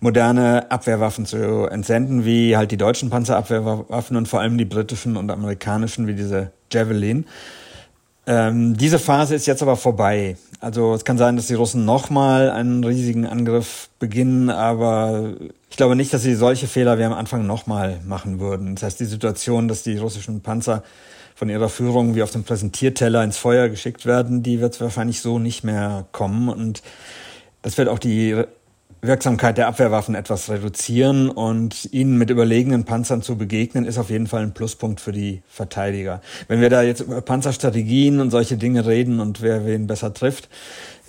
[0.00, 5.30] moderne Abwehrwaffen zu entsenden, wie halt die deutschen Panzerabwehrwaffen und vor allem die britischen und
[5.30, 7.26] amerikanischen, wie diese Javelin.
[8.26, 10.36] Ähm, diese Phase ist jetzt aber vorbei.
[10.60, 15.34] Also es kann sein, dass die Russen nochmal einen riesigen Angriff beginnen, aber
[15.70, 18.74] ich glaube nicht, dass sie solche Fehler wie am Anfang nochmal machen würden.
[18.74, 20.82] Das heißt, die Situation, dass die russischen Panzer
[21.34, 25.38] von ihrer Führung wie auf dem Präsentierteller ins Feuer geschickt werden, die wird wahrscheinlich so
[25.38, 26.48] nicht mehr kommen.
[26.48, 26.82] Und
[27.62, 28.44] das wird auch die
[29.00, 34.26] Wirksamkeit der Abwehrwaffen etwas reduzieren und ihnen mit überlegenen Panzern zu begegnen, ist auf jeden
[34.26, 36.20] Fall ein Pluspunkt für die Verteidiger.
[36.48, 40.48] Wenn wir da jetzt über Panzerstrategien und solche Dinge reden und wer wen besser trifft,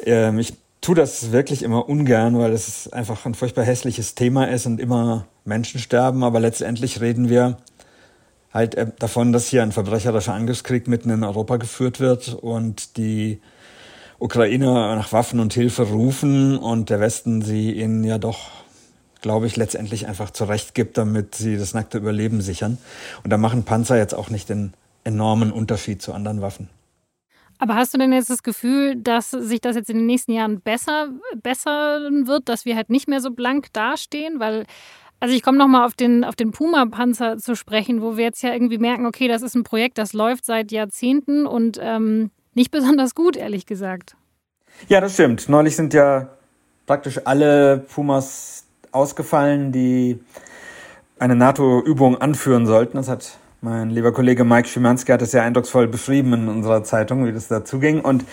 [0.06, 4.66] äh, ich tue das wirklich immer ungern, weil es einfach ein furchtbar hässliches Thema ist
[4.66, 7.58] und immer Menschen sterben, aber letztendlich reden wir
[8.54, 13.42] halt äh, davon, dass hier ein verbrecherischer Angriffskrieg mitten in Europa geführt wird und die
[14.20, 18.50] Ukrainer nach Waffen und Hilfe rufen und der Westen sie ihnen ja doch,
[19.22, 22.78] glaube ich, letztendlich einfach zurecht gibt, damit sie das nackte Überleben sichern.
[23.24, 24.74] Und da machen Panzer jetzt auch nicht den
[25.06, 26.70] enormen Unterschied zu anderen Waffen.
[27.60, 30.62] Aber hast du denn jetzt das Gefühl, dass sich das jetzt in den nächsten Jahren
[30.62, 31.10] besser
[31.42, 34.40] bessern wird, dass wir halt nicht mehr so blank dastehen?
[34.40, 34.66] Weil,
[35.20, 38.54] also ich komme nochmal auf den, auf den Puma-Panzer zu sprechen, wo wir jetzt ja
[38.54, 43.16] irgendwie merken, okay, das ist ein Projekt, das läuft seit Jahrzehnten und ähm, nicht besonders
[43.16, 44.16] gut, ehrlich gesagt.
[44.88, 45.50] Ja, das stimmt.
[45.50, 46.30] Neulich sind ja
[46.86, 50.20] praktisch alle Pumas ausgefallen, die
[51.20, 52.98] eine NATO-Übung anführen sollten.
[52.98, 57.26] Das hat mein lieber Kollege Mike Schimanski hat es sehr eindrucksvoll beschrieben in unserer Zeitung,
[57.26, 58.00] wie das dazu ging.
[58.00, 58.24] Und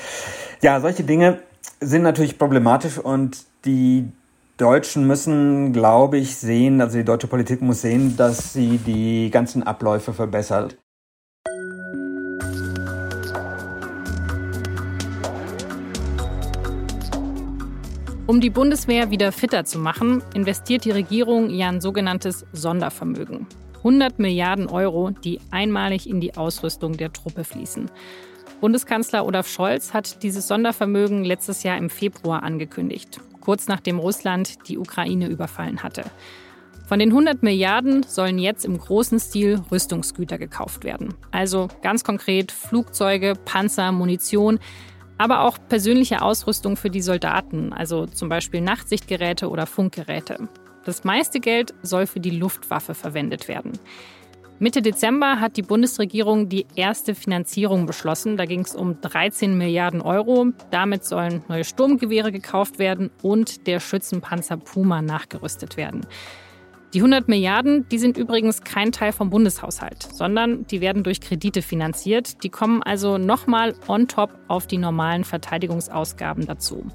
[0.63, 1.41] ja, solche Dinge
[1.81, 4.09] sind natürlich problematisch und die
[4.57, 9.65] Deutschen müssen, glaube ich, sehen, also die deutsche Politik muss sehen, dass sie die ganzen
[9.65, 10.77] Abläufe verbessert.
[18.29, 23.47] Um die Bundeswehr wieder fitter zu machen, investiert die Regierung ja ein sogenanntes Sondervermögen.
[23.77, 27.89] 100 Milliarden Euro, die einmalig in die Ausrüstung der Truppe fließen.
[28.61, 34.79] Bundeskanzler Olaf Scholz hat dieses Sondervermögen letztes Jahr im Februar angekündigt, kurz nachdem Russland die
[34.79, 36.03] Ukraine überfallen hatte.
[36.89, 41.15] Von den 100 Milliarden sollen jetzt im großen Stil Rüstungsgüter gekauft werden.
[41.31, 44.59] Also ganz konkret Flugzeuge, Panzer, Munition,
[45.19, 50.49] aber auch persönliche Ausrüstung für die Soldaten, also zum Beispiel Nachtsichtgeräte oder Funkgeräte.
[50.85, 53.73] Das meiste Geld soll für die Luftwaffe verwendet werden.
[54.59, 58.39] Mitte Dezember hat die Bundesregierung die erste Finanzierung beschlossen.
[58.39, 60.47] Da ging es um 13 Milliarden Euro.
[60.71, 66.07] Damit sollen neue Sturmgewehre gekauft werden und der Schützenpanzer Puma nachgerüstet werden.
[66.97, 71.61] Die 100 Milliarden, die sind übrigens kein Teil vom Bundeshaushalt, sondern die werden durch Kredite
[71.61, 72.43] finanziert.
[72.43, 76.87] Die kommen also nochmal on top auf die normalen Verteidigungsausgaben dazu.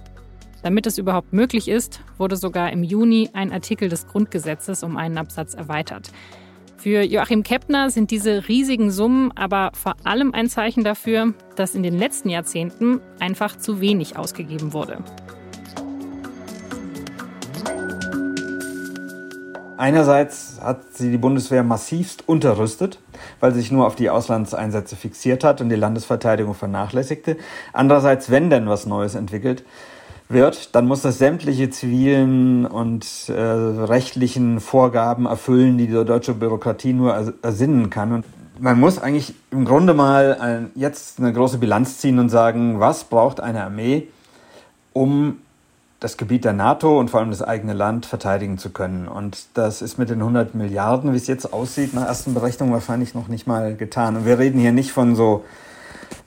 [0.63, 5.19] Damit es überhaupt möglich ist, wurde sogar im Juni ein Artikel des Grundgesetzes um einen
[5.19, 6.09] Absatz erweitert.
[6.77, 11.83] Für Joachim Keppner sind diese riesigen Summen aber vor allem ein Zeichen dafür, dass in
[11.83, 15.03] den letzten Jahrzehnten einfach zu wenig ausgegeben wurde.
[19.81, 22.99] Einerseits hat sie die Bundeswehr massivst unterrüstet,
[23.39, 27.35] weil sie sich nur auf die Auslandseinsätze fixiert hat und die Landesverteidigung vernachlässigte.
[27.73, 29.63] Andererseits, wenn denn was Neues entwickelt,
[30.29, 36.93] wird, dann muss das sämtliche zivilen und äh, rechtlichen Vorgaben erfüllen, die die deutsche Bürokratie
[36.93, 38.11] nur ersinnen kann.
[38.11, 38.25] Und
[38.59, 43.05] man muss eigentlich im Grunde mal ein, jetzt eine große Bilanz ziehen und sagen, was
[43.05, 44.09] braucht eine Armee,
[44.93, 45.40] um
[46.01, 49.07] das Gebiet der NATO und vor allem das eigene Land verteidigen zu können.
[49.07, 53.13] Und das ist mit den 100 Milliarden, wie es jetzt aussieht, nach ersten Berechnungen wahrscheinlich
[53.13, 54.17] noch nicht mal getan.
[54.17, 55.45] Und wir reden hier nicht von so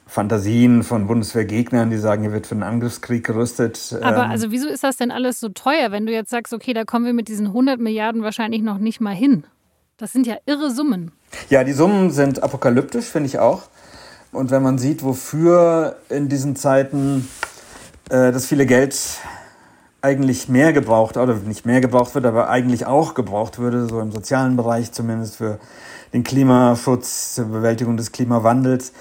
[0.07, 3.99] Fantasien von Bundeswehrgegnern, die sagen, hier wird für einen Angriffskrieg gerüstet.
[4.01, 6.73] Aber ähm, also wieso ist das denn alles so teuer, wenn du jetzt sagst, okay,
[6.73, 9.45] da kommen wir mit diesen 100 Milliarden wahrscheinlich noch nicht mal hin?
[9.97, 11.11] Das sind ja irre Summen.
[11.51, 13.63] Ja, die Summen sind apokalyptisch, finde ich auch.
[14.31, 17.29] Und wenn man sieht, wofür in diesen Zeiten
[18.09, 18.97] äh, das viele Geld
[20.05, 24.13] eigentlich mehr gebraucht, oder nicht mehr gebraucht wird, aber eigentlich auch gebraucht würde, so im
[24.13, 25.59] sozialen Bereich zumindest für
[26.13, 28.93] den Klimaschutz, zur Bewältigung des Klimawandels,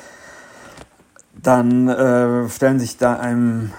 [1.34, 3.72] dann äh, stellen sich da einem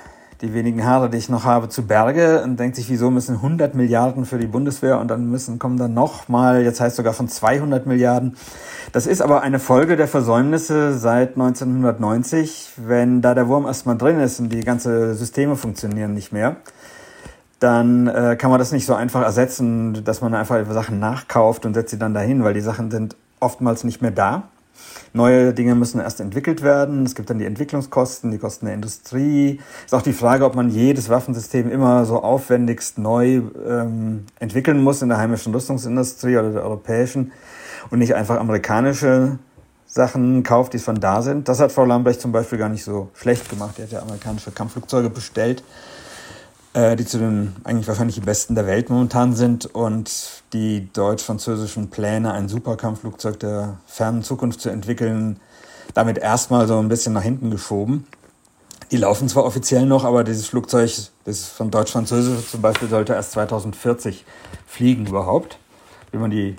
[0.43, 3.75] die wenigen Haare, die ich noch habe, zu Berge und denkt sich, wieso müssen 100
[3.75, 7.29] Milliarden für die Bundeswehr und dann müssen kommen dann noch mal, jetzt heißt sogar von
[7.29, 8.37] 200 Milliarden.
[8.93, 14.21] Das ist aber eine Folge der Versäumnisse seit 1990, wenn da der Wurm erstmal drin
[14.21, 16.57] ist und die ganze Systeme funktionieren nicht mehr.
[17.65, 21.73] Dann äh, kann man das nicht so einfach ersetzen, dass man einfach Sachen nachkauft und
[21.73, 24.43] setzt sie dann dahin, weil die Sachen sind oftmals nicht mehr da.
[25.15, 27.07] Neue Dinge müssen erst entwickelt werden.
[27.07, 29.61] Es gibt dann die Entwicklungskosten, die Kosten der Industrie.
[29.79, 34.83] Es ist auch die Frage, ob man jedes Waffensystem immer so aufwendigst neu ähm, entwickeln
[34.83, 37.33] muss in der heimischen Rüstungsindustrie oder der europäischen
[37.89, 39.39] und nicht einfach amerikanische
[39.87, 41.49] Sachen kauft, die schon da sind.
[41.49, 43.79] Das hat Frau Lambrecht zum Beispiel gar nicht so schlecht gemacht.
[43.79, 45.65] Die hat ja amerikanische Kampfflugzeuge bestellt
[46.75, 51.89] äh, die zu den eigentlich wahrscheinlich die besten der Welt momentan sind und die deutsch-französischen
[51.89, 55.41] Pläne, ein Superkampfflugzeug der fernen Zukunft zu entwickeln,
[55.95, 58.07] damit erstmal so ein bisschen nach hinten geschoben.
[58.91, 60.93] Die laufen zwar offiziell noch, aber dieses Flugzeug,
[61.25, 64.25] das von deutsch-französisch zum Beispiel, sollte erst 2040
[64.67, 65.59] fliegen überhaupt.
[66.13, 66.57] Wenn man die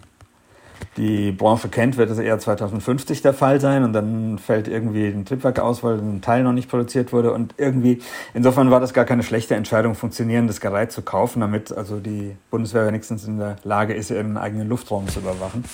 [0.98, 5.26] die Branche kennt, wird es eher 2050 der Fall sein und dann fällt irgendwie ein
[5.26, 8.02] Triebwerk aus, weil ein Teil noch nicht produziert wurde und irgendwie,
[8.34, 12.88] insofern war das gar keine schlechte Entscheidung, funktionierendes Gerät zu kaufen, damit also die Bundeswehr
[12.88, 15.66] wenigstens in der Lage ist, ihren eigenen Luftraum zu überwachen.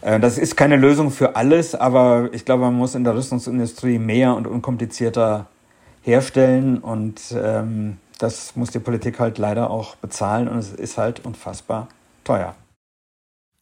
[0.00, 3.98] Äh, das ist keine Lösung für alles, aber ich glaube, man muss in der Rüstungsindustrie
[3.98, 5.46] mehr und unkomplizierter
[6.02, 11.24] herstellen und ähm, das muss die Politik halt leider auch bezahlen und es ist halt
[11.24, 11.88] unfassbar
[12.24, 12.54] teuer.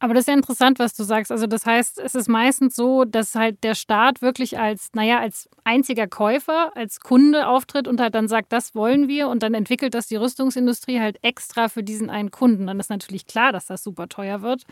[0.04, 1.32] Aber das ist ja interessant, was du sagst.
[1.32, 5.48] Also das heißt, es ist meistens so, dass halt der Staat wirklich als, naja, als
[5.64, 9.94] einziger Käufer, als Kunde auftritt und halt dann sagt, das wollen wir und dann entwickelt
[9.94, 12.66] das die Rüstungsindustrie halt extra für diesen einen Kunden.
[12.66, 14.64] Dann ist natürlich klar, dass das super teuer wird.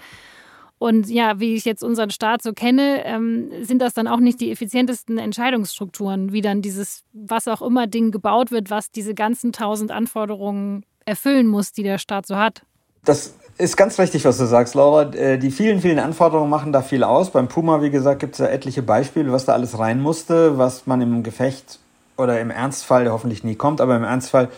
[0.76, 4.38] Und ja, wie ich jetzt unseren Staat so kenne, ähm, sind das dann auch nicht
[4.38, 9.52] die effizientesten Entscheidungsstrukturen, wie dann dieses, was auch immer Ding gebaut wird, was diese ganzen
[9.52, 12.66] tausend Anforderungen erfüllen muss, die der Staat so hat.
[13.04, 15.12] Das ist ganz richtig, was du sagst, Laura.
[15.14, 17.30] Äh, die vielen, vielen Anforderungen machen da viel aus.
[17.30, 20.86] Beim Puma, wie gesagt, gibt es ja etliche Beispiele, was da alles rein musste, was
[20.86, 21.80] man im Gefecht
[22.16, 24.50] oder im Ernstfall, der hoffentlich nie kommt, aber im Ernstfall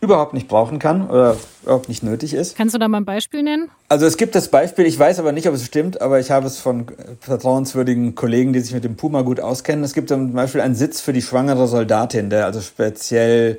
[0.00, 2.56] überhaupt nicht brauchen kann oder überhaupt nicht nötig ist.
[2.56, 3.70] Kannst du da mal ein Beispiel nennen?
[3.90, 6.46] Also es gibt das Beispiel, ich weiß aber nicht, ob es stimmt, aber ich habe
[6.46, 6.86] es von
[7.20, 9.84] vertrauenswürdigen Kollegen, die sich mit dem Puma gut auskennen.
[9.84, 13.58] Es gibt zum Beispiel einen Sitz für die schwangere Soldatin, der also speziell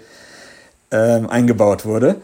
[0.90, 2.16] ähm, eingebaut wurde.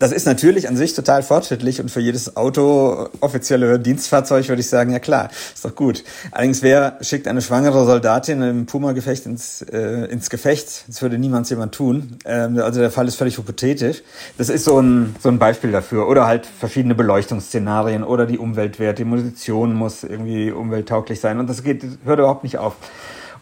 [0.00, 4.68] Das ist natürlich an sich total fortschrittlich und für jedes Auto, offizielle Dienstfahrzeug würde ich
[4.70, 6.04] sagen, ja klar, ist doch gut.
[6.30, 10.84] Allerdings, wer schickt eine schwangere Soldatin im Puma-Gefecht ins, äh, ins Gefecht?
[10.88, 12.16] Das würde niemals jemand tun.
[12.24, 14.02] Ähm, also der Fall ist völlig hypothetisch.
[14.38, 16.08] Das ist so ein, so ein Beispiel dafür.
[16.08, 19.02] Oder halt verschiedene Beleuchtungsszenarien oder die Umweltwerte.
[19.02, 22.76] Die Munition muss irgendwie umwelttauglich sein und das geht, hört überhaupt nicht auf.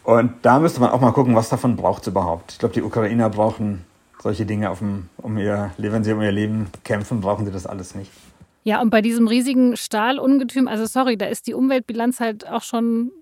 [0.03, 2.51] Und da müsste man auch mal gucken, was davon braucht es überhaupt.
[2.51, 3.85] Ich glaube, die Ukrainer brauchen
[4.23, 7.67] solche Dinge auf dem, um ihr, wenn sie um ihr Leben kämpfen, brauchen sie das
[7.67, 8.11] alles nicht.
[8.65, 13.13] Ja, und bei diesem riesigen Stahlungetüm, also sorry, da ist die Umweltbilanz halt auch schon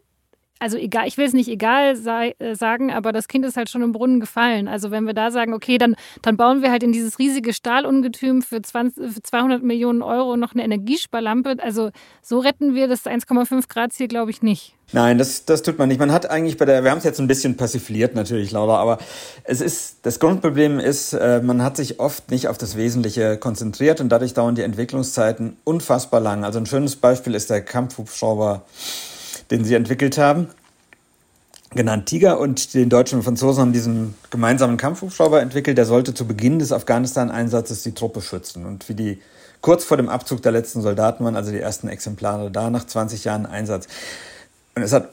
[0.59, 3.69] also egal, ich will es nicht egal sei, äh, sagen, aber das Kind ist halt
[3.69, 4.69] schon im Brunnen gefallen.
[4.69, 8.43] Also wenn wir da sagen, okay, dann, dann bauen wir halt in dieses riesige Stahlungetüm
[8.43, 11.57] für, 20, für 200 Millionen Euro noch eine Energiesparlampe.
[11.63, 11.91] Also
[12.23, 14.75] so retten wir das 1,5 Grad Ziel, glaube ich, nicht.
[14.93, 15.99] Nein, das, das tut man nicht.
[15.99, 18.99] Man hat eigentlich bei der, wir haben es jetzt ein bisschen persifliert natürlich, Laura, aber
[19.43, 24.01] es ist, das Grundproblem ist, äh, man hat sich oft nicht auf das Wesentliche konzentriert
[24.01, 26.45] und dadurch dauern die Entwicklungszeiten unfassbar lang.
[26.45, 28.63] Also ein schönes Beispiel ist der Kampfhubschrauber
[29.51, 30.49] den sie entwickelt haben,
[31.75, 32.39] genannt Tiger.
[32.41, 35.79] Und die Deutschen und Franzosen haben diesen gemeinsamen Kampfhubschrauber entwickelt.
[35.79, 38.67] Der sollte zu Beginn des Afghanistan-Einsatzes die Truppe schützen.
[38.67, 39.23] Und wie die
[39.61, 43.25] kurz vor dem Abzug der letzten Soldaten waren, also die ersten Exemplare da, nach 20
[43.25, 43.89] Jahren Einsatz.
[44.75, 45.09] Und es hat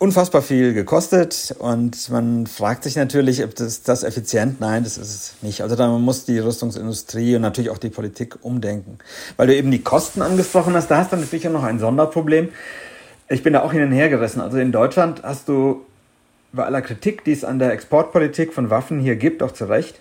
[0.00, 4.58] unfassbar viel gekostet und man fragt sich natürlich, ob das, das effizient?
[4.58, 5.60] Nein, das ist es nicht.
[5.60, 8.98] Also da muss die Rüstungsindustrie und natürlich auch die Politik umdenken.
[9.36, 12.48] Weil du eben die Kosten angesprochen hast, da hast du natürlich auch noch ein Sonderproblem
[13.30, 14.40] ich bin da auch hin und her gerissen.
[14.40, 15.86] Also in Deutschland hast du
[16.52, 20.00] bei aller Kritik, die es an der Exportpolitik von Waffen hier gibt, auch zu Recht,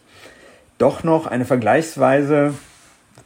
[0.79, 2.55] doch noch eine vergleichsweise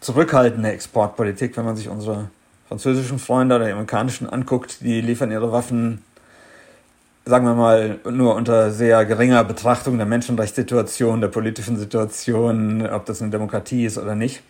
[0.02, 2.30] zurückhaltende Exportpolitik, wenn man sich unsere
[2.68, 6.04] französischen Freunde oder die amerikanischen anguckt, die liefern ihre Waffen,
[7.24, 13.22] sagen wir mal, nur unter sehr geringer Betrachtung der Menschenrechtssituation, der politischen Situation, ob das
[13.22, 14.42] eine Demokratie ist oder nicht.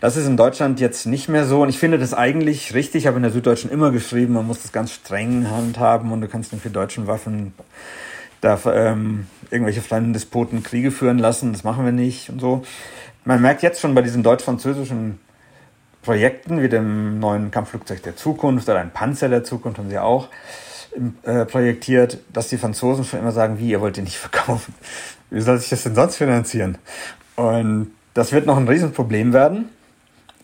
[0.00, 3.04] Das ist in Deutschland jetzt nicht mehr so und ich finde das eigentlich richtig.
[3.04, 6.28] Ich habe in der Süddeutschen immer geschrieben, man muss das ganz streng handhaben und du
[6.28, 7.54] kannst nicht für deutschen Waffen
[8.42, 11.52] da ähm, irgendwelche fremden Despoten Kriege führen lassen.
[11.52, 12.62] Das machen wir nicht und so.
[13.24, 15.18] Man merkt jetzt schon bei diesen deutsch-französischen
[16.02, 20.28] Projekten wie dem neuen Kampfflugzeug der Zukunft oder ein Panzer der Zukunft haben sie auch
[21.24, 24.74] äh, projektiert, dass die Franzosen schon immer sagen, wie, ihr wollt den nicht verkaufen.
[25.30, 26.78] Wie soll sich das denn sonst finanzieren?
[27.34, 29.68] Und das wird noch ein Riesenproblem werden.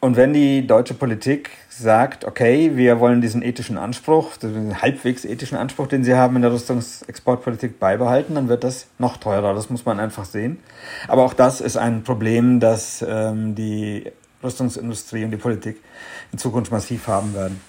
[0.05, 5.57] Und wenn die deutsche Politik sagt, okay, wir wollen diesen ethischen Anspruch, den halbwegs ethischen
[5.57, 9.55] Anspruch, den sie haben in der Rüstungsexportpolitik beibehalten, dann wird das noch teurer.
[9.55, 10.59] Das muss man einfach sehen.
[11.07, 14.11] Aber auch das ist ein Problem, das ähm, die
[14.43, 15.81] Rüstungsindustrie und die Politik
[16.33, 17.61] in Zukunft massiv haben werden.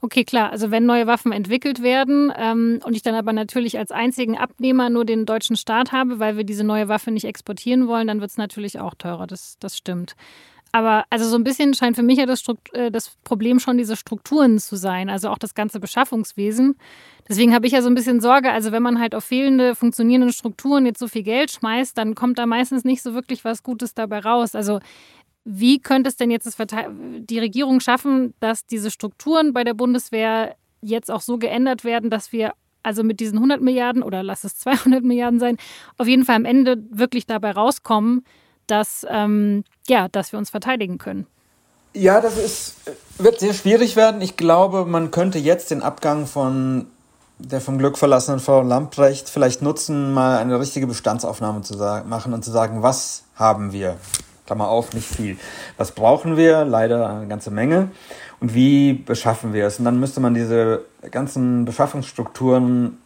[0.00, 0.50] Okay, klar.
[0.50, 4.90] Also wenn neue Waffen entwickelt werden ähm, und ich dann aber natürlich als einzigen Abnehmer
[4.90, 8.32] nur den deutschen Staat habe, weil wir diese neue Waffe nicht exportieren wollen, dann wird
[8.32, 9.28] es natürlich auch teurer.
[9.28, 10.16] Das, das stimmt.
[10.74, 13.94] Aber also so ein bisschen scheint für mich ja das, äh, das, Problem schon diese
[13.94, 16.74] Strukturen zu sein, also auch das ganze Beschaffungswesen.
[17.28, 20.32] Deswegen habe ich ja so ein bisschen Sorge, also wenn man halt auf fehlende funktionierende
[20.32, 23.94] Strukturen jetzt so viel Geld schmeißt, dann kommt da meistens nicht so wirklich was Gutes
[23.94, 24.56] dabei raus.
[24.56, 24.80] Also
[25.44, 31.08] wie könnte es denn jetzt die Regierung schaffen, dass diese Strukturen bei der Bundeswehr jetzt
[31.08, 35.04] auch so geändert werden, dass wir also mit diesen 100 Milliarden oder lass es 200
[35.04, 35.56] Milliarden sein,
[35.98, 38.24] auf jeden Fall am Ende wirklich dabei rauskommen,
[38.66, 41.26] dass, ähm, ja, dass wir uns verteidigen können.
[41.92, 42.74] Ja, das ist,
[43.18, 44.20] wird sehr schwierig werden.
[44.20, 46.86] Ich glaube, man könnte jetzt den Abgang von
[47.38, 52.32] der vom Glück verlassenen Frau Lamprecht vielleicht nutzen, mal eine richtige Bestandsaufnahme zu sagen, machen
[52.32, 53.96] und zu sagen, was haben wir?
[54.46, 55.38] Klammer auf, nicht viel.
[55.76, 56.64] Was brauchen wir?
[56.64, 57.90] Leider eine ganze Menge.
[58.40, 59.78] Und wie beschaffen wir es?
[59.78, 62.98] Und dann müsste man diese ganzen Beschaffungsstrukturen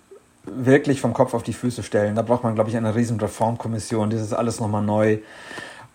[0.45, 2.15] wirklich vom Kopf auf die Füße stellen.
[2.15, 5.19] Da braucht man, glaube ich, eine riesen Reformkommission, die das alles nochmal neu,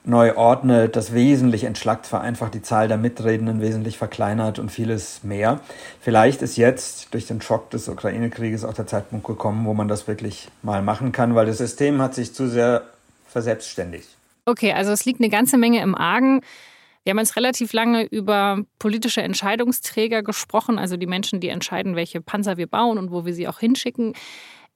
[0.06, 5.60] neu ordnet, das wesentlich entschlackt, vereinfacht, die Zahl der Mitredenden wesentlich verkleinert und vieles mehr.
[6.02, 10.08] Vielleicht ist jetzt durch den Schock des Ukraine-Krieges auch der Zeitpunkt gekommen, wo man das
[10.08, 12.84] wirklich mal machen kann, weil das System hat sich zu sehr
[13.28, 14.10] verselbstständigt.
[14.46, 16.42] Okay, also es liegt eine ganze Menge im Argen.
[17.04, 22.22] Wir haben jetzt relativ lange über politische Entscheidungsträger gesprochen, also die Menschen, die entscheiden, welche
[22.22, 24.14] Panzer wir bauen und wo wir sie auch hinschicken.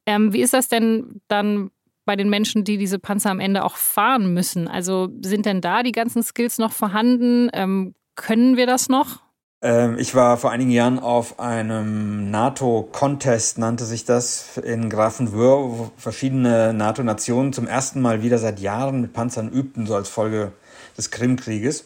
[0.05, 1.71] Ähm, wie ist das denn dann
[2.05, 4.67] bei den Menschen, die diese Panzer am Ende auch fahren müssen?
[4.67, 7.49] Also sind denn da die ganzen Skills noch vorhanden?
[7.53, 9.21] Ähm, können wir das noch?
[9.61, 15.91] Ähm, ich war vor einigen Jahren auf einem NATO-Contest, nannte sich das, in Grafenwöhr, wo
[15.97, 20.51] verschiedene NATO-Nationen zum ersten Mal wieder seit Jahren mit Panzern übten, so als Folge
[20.97, 21.85] des Krimkrieges.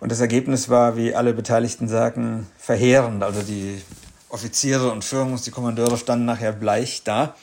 [0.00, 3.22] Und das Ergebnis war, wie alle Beteiligten sagen, verheerend.
[3.22, 3.80] Also die
[4.28, 7.34] Offiziere und Führungs-, die Kommandeure standen nachher bleich da,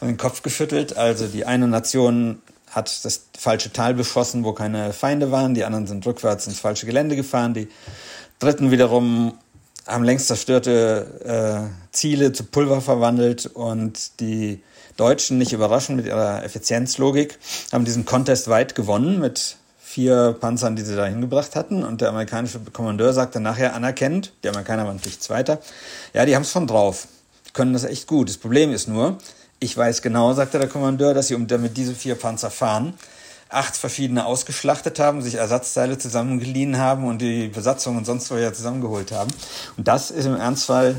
[0.00, 0.96] haben den Kopf geschüttelt.
[0.96, 5.54] Also die eine Nation hat das falsche Tal beschossen, wo keine Feinde waren.
[5.54, 7.54] Die anderen sind rückwärts ins falsche Gelände gefahren.
[7.54, 7.68] Die
[8.38, 9.38] Dritten wiederum
[9.86, 14.62] haben längst zerstörte äh, Ziele zu Pulver verwandelt und die
[14.96, 17.38] Deutschen, nicht überraschend mit ihrer Effizienzlogik,
[17.72, 19.56] haben diesen Contest weit gewonnen mit
[19.94, 21.84] vier Panzern, die sie da hingebracht hatten.
[21.84, 25.60] Und der amerikanische Kommandeur sagte nachher anerkennt, die Amerikaner waren natürlich Zweiter,
[26.12, 27.06] ja, die haben es schon drauf.
[27.52, 28.28] Können das echt gut.
[28.28, 29.18] Das Problem ist nur,
[29.60, 32.94] ich weiß genau, sagte der Kommandeur, dass sie, um damit diese vier Panzer fahren,
[33.48, 39.12] acht verschiedene ausgeschlachtet haben, sich Ersatzteile zusammengeliehen haben und die Besatzung und sonst woher zusammengeholt
[39.12, 39.30] haben.
[39.76, 40.96] Und das ist im Ernstfall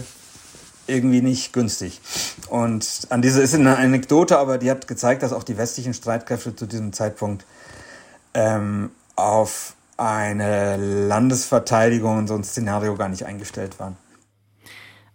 [0.88, 2.00] irgendwie nicht günstig.
[2.48, 6.56] Und an diese ist eine Anekdote, aber die hat gezeigt, dass auch die westlichen Streitkräfte
[6.56, 7.44] zu diesem Zeitpunkt
[8.36, 13.98] ähm, auf eine Landesverteidigung und so ein Szenario gar nicht eingestellt waren.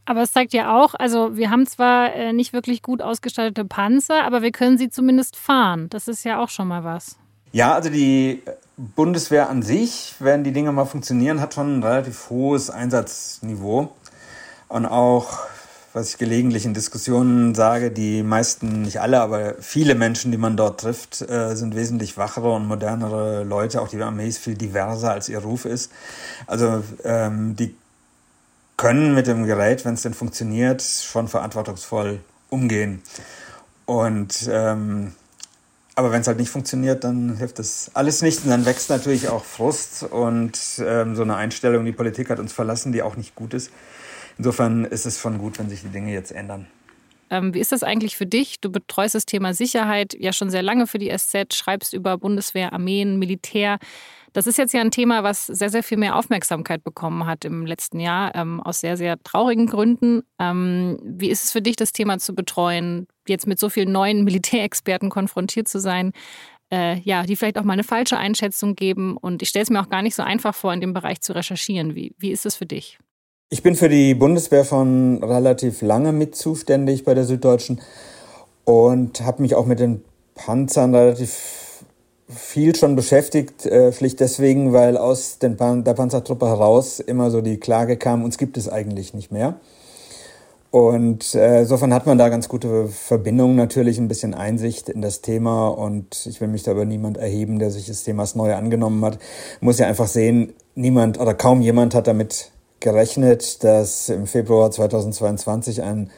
[0.07, 4.25] Aber es zeigt ja auch, also wir haben zwar äh, nicht wirklich gut ausgestattete Panzer,
[4.25, 5.89] aber wir können sie zumindest fahren.
[5.91, 7.17] Das ist ja auch schon mal was.
[7.53, 8.43] Ja, also die
[8.77, 13.93] Bundeswehr an sich, wenn die Dinge mal funktionieren, hat schon ein relativ hohes Einsatzniveau.
[14.69, 15.39] Und auch,
[15.93, 20.57] was ich gelegentlich in Diskussionen sage, die meisten, nicht alle, aber viele Menschen, die man
[20.57, 23.81] dort trifft, äh, sind wesentlich wachere und modernere Leute.
[23.81, 25.91] Auch die Armee ist viel diverser, als ihr Ruf ist.
[26.47, 27.75] Also ähm, die
[28.77, 32.21] können mit dem Gerät, wenn es denn funktioniert, schon verantwortungsvoll
[32.51, 33.03] umgehen.
[33.85, 35.13] Und ähm,
[35.97, 38.45] aber wenn es halt nicht funktioniert, dann hilft das alles nicht.
[38.45, 42.53] Und dann wächst natürlich auch Frust und ähm, so eine Einstellung, die Politik hat uns
[42.53, 43.71] verlassen, die auch nicht gut ist.
[44.41, 46.67] Insofern ist es schon gut, wenn sich die Dinge jetzt ändern.
[47.29, 48.59] Ähm, wie ist das eigentlich für dich?
[48.59, 52.73] Du betreust das Thema Sicherheit ja schon sehr lange für die SZ, schreibst über Bundeswehr,
[52.73, 53.79] Armeen, Militär.
[54.33, 57.67] Das ist jetzt ja ein Thema, was sehr, sehr viel mehr Aufmerksamkeit bekommen hat im
[57.67, 60.23] letzten Jahr, ähm, aus sehr, sehr traurigen Gründen.
[60.39, 64.25] Ähm, wie ist es für dich, das Thema zu betreuen, jetzt mit so vielen neuen
[64.25, 66.13] Militärexperten konfrontiert zu sein?
[66.73, 69.19] Äh, ja, die vielleicht auch mal eine falsche Einschätzung geben.
[69.19, 71.35] Und ich stelle es mir auch gar nicht so einfach vor, in dem Bereich zu
[71.35, 71.95] recherchieren.
[71.95, 72.99] Wie, wie ist es für dich?
[73.53, 77.81] Ich bin für die Bundeswehr schon relativ lange mit zuständig bei der Süddeutschen
[78.65, 80.05] und habe mich auch mit den
[80.37, 81.83] Panzern relativ
[82.29, 87.41] viel schon beschäftigt, äh, schlicht deswegen, weil aus den Pan der Panzertruppe heraus immer so
[87.41, 89.59] die Klage kam, uns gibt es eigentlich nicht mehr.
[90.71, 95.23] Und äh, insofern hat man da ganz gute Verbindungen, natürlich ein bisschen Einsicht in das
[95.23, 99.05] Thema und ich will mich da über niemand erheben, der sich des Themas neu angenommen
[99.05, 99.19] hat.
[99.61, 105.83] Muss ja einfach sehen, niemand oder kaum jemand hat damit gerechnet, dass im Februar 2022
[105.83, 106.11] ein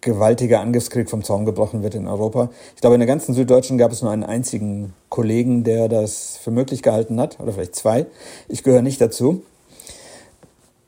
[0.00, 2.50] gewaltiger Angriffskrieg vom Zaun gebrochen wird in Europa.
[2.74, 6.50] Ich glaube, in der ganzen Süddeutschen gab es nur einen einzigen Kollegen, der das für
[6.50, 8.06] möglich gehalten hat, oder vielleicht zwei.
[8.48, 9.42] Ich gehöre nicht dazu.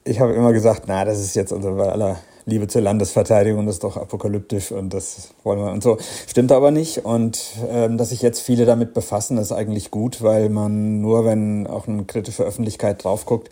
[0.05, 3.85] Ich habe immer gesagt, na, das ist jetzt unser aller Liebe zur Landesverteidigung, das ist
[3.85, 5.99] doch apokalyptisch und das wollen wir und so.
[6.27, 7.05] Stimmt aber nicht.
[7.05, 11.67] Und ähm, dass sich jetzt viele damit befassen, ist eigentlich gut, weil man nur, wenn
[11.67, 13.51] auch eine kritische Öffentlichkeit drauf guckt,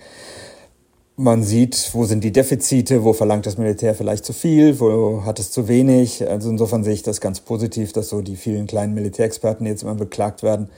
[1.19, 5.41] man sieht, wo sind die Defizite, wo verlangt das Militär vielleicht zu viel, wo hat
[5.41, 6.27] es zu wenig.
[6.29, 9.97] Also insofern sehe ich das ganz positiv, dass so die vielen kleinen Militärexperten jetzt immer
[9.97, 10.71] beklagt werden.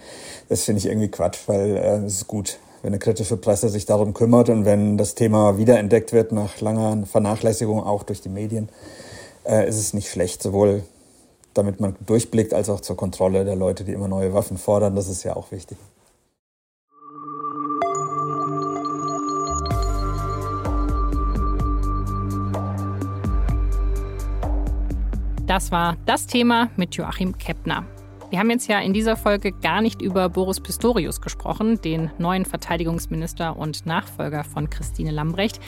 [0.49, 3.84] Das finde ich irgendwie Quatsch, weil äh, es ist gut, wenn eine kritische Presse sich
[3.84, 8.70] darum kümmert und wenn das Thema wiederentdeckt wird nach langer Vernachlässigung, auch durch die Medien,
[9.45, 10.84] äh, ist es nicht schlecht, sowohl
[11.53, 14.97] damit man durchblickt, als auch zur Kontrolle der Leute, die immer neue Waffen fordern.
[14.97, 15.76] Das ist ja auch wichtig.
[25.51, 27.84] Das war das Thema mit Joachim Keppner.
[28.30, 32.44] Wir haben jetzt ja in dieser Folge gar nicht über Boris Pistorius gesprochen, den neuen
[32.44, 35.59] Verteidigungsminister und Nachfolger von Christine Lambrecht.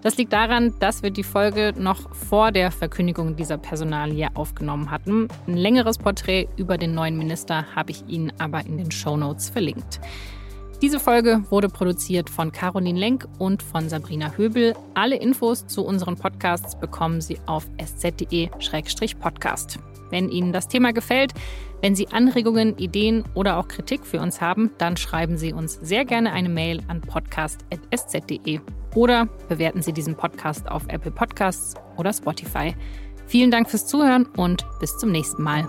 [0.00, 5.28] Das liegt daran, dass wir die Folge noch vor der Verkündigung dieser Personalie aufgenommen hatten.
[5.46, 9.50] Ein längeres Porträt über den neuen Minister habe ich Ihnen aber in den Show Notes
[9.50, 10.00] verlinkt.
[10.82, 14.74] Diese Folge wurde produziert von Caroline Lenk und von Sabrina Höbel.
[14.94, 19.78] Alle Infos zu unseren Podcasts bekommen Sie auf sz.de-podcast.
[20.10, 21.32] Wenn Ihnen das Thema gefällt,
[21.80, 26.04] wenn Sie Anregungen, Ideen oder auch Kritik für uns haben, dann schreiben Sie uns sehr
[26.04, 28.60] gerne eine Mail an podcast.sz.de
[28.94, 32.76] oder bewerten Sie diesen Podcast auf Apple Podcasts oder Spotify.
[33.26, 35.66] Vielen Dank fürs Zuhören und bis zum nächsten Mal.